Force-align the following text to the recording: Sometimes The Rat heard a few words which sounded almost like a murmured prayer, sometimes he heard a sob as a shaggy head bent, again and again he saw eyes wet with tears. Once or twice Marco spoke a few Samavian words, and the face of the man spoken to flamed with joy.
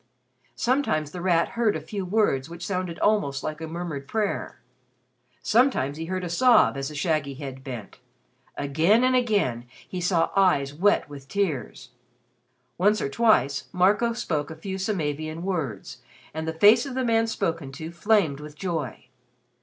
Sometimes 0.55 1.11
The 1.11 1.21
Rat 1.21 1.49
heard 1.49 1.75
a 1.75 1.79
few 1.79 2.05
words 2.05 2.49
which 2.49 2.65
sounded 2.65 2.97
almost 2.97 3.43
like 3.43 3.61
a 3.61 3.67
murmured 3.67 4.07
prayer, 4.07 4.59
sometimes 5.43 5.95
he 5.97 6.05
heard 6.05 6.23
a 6.23 6.27
sob 6.27 6.75
as 6.75 6.89
a 6.89 6.95
shaggy 6.95 7.35
head 7.35 7.63
bent, 7.63 7.99
again 8.57 9.03
and 9.03 9.15
again 9.15 9.67
he 9.87 10.01
saw 10.01 10.31
eyes 10.35 10.73
wet 10.73 11.07
with 11.07 11.27
tears. 11.27 11.89
Once 12.79 12.99
or 12.99 13.09
twice 13.09 13.65
Marco 13.71 14.11
spoke 14.11 14.49
a 14.49 14.55
few 14.55 14.79
Samavian 14.79 15.43
words, 15.43 15.99
and 16.33 16.47
the 16.47 16.53
face 16.53 16.87
of 16.87 16.95
the 16.95 17.05
man 17.05 17.27
spoken 17.27 17.71
to 17.73 17.91
flamed 17.91 18.39
with 18.39 18.55
joy. 18.55 19.05